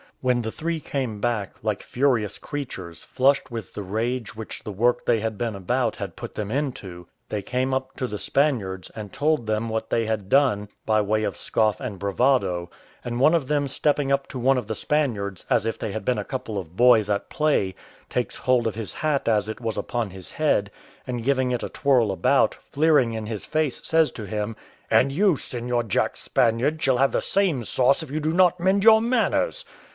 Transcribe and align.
When 0.19 0.43
the 0.43 0.51
three 0.51 0.79
came 0.79 1.19
back 1.19 1.55
like 1.63 1.81
furious 1.81 2.37
creatures, 2.39 3.03
flushed 3.03 3.49
with 3.49 3.73
the 3.75 3.81
rage 3.83 4.35
which 4.35 4.63
the 4.63 4.71
work 4.71 5.05
they 5.05 5.19
had 5.19 5.35
been 5.37 5.55
about 5.55 5.95
had 5.95 6.15
put 6.15 6.33
them 6.35 6.51
into, 6.51 7.07
they 7.29 7.41
came 7.41 7.73
up 7.73 7.95
to 7.97 8.05
the 8.07 8.19
Spaniards, 8.19 8.91
and 8.95 9.13
told 9.13 9.45
them 9.45 9.69
what 9.69 9.89
they 9.89 10.05
had 10.05 10.29
done, 10.29 10.69
by 10.87 11.01
way 11.01 11.23
of 11.23 11.35
scoff 11.37 11.79
and 11.79 11.97
bravado; 11.97 12.69
and 13.03 13.19
one 13.19 13.33
of 13.35 13.47
them 13.47 13.67
stepping 13.67 14.11
up 14.11 14.27
to 14.27 14.37
one 14.39 14.57
of 14.59 14.67
the 14.67 14.75
Spaniards, 14.75 15.45
as 15.49 15.65
if 15.67 15.77
they 15.79 15.91
had 15.91 16.05
been 16.05 16.19
a 16.19 16.25
couple 16.25 16.57
of 16.57 16.75
boys 16.75 17.09
at 17.09 17.29
play, 17.29 17.75
takes 18.09 18.35
hold 18.37 18.65
of 18.67 18.75
his 18.75 18.93
hat 18.95 19.27
as 19.27 19.49
it 19.49 19.61
was 19.61 19.77
upon 19.77 20.09
his 20.11 20.31
head, 20.31 20.69
and 21.05 21.23
giving 21.23 21.49
it 21.51 21.63
a 21.63 21.69
twirl 21.69 22.11
about, 22.11 22.55
fleering 22.71 23.13
in 23.13 23.25
his 23.27 23.45
face, 23.45 23.79
says 23.83 24.11
to 24.11 24.25
him, 24.25 24.55
"And 24.89 25.11
you, 25.11 25.35
Seignior 25.35 25.83
Jack 25.83 26.17
Spaniard, 26.17 26.81
shall 26.81 26.97
have 26.97 27.11
the 27.11 27.21
same 27.21 27.63
sauce 27.63 28.01
if 28.03 28.09
you 28.11 28.19
do 28.19 28.33
not 28.33 28.59
mend 28.59 28.83
your 28.83 29.01
manners." 29.01 29.63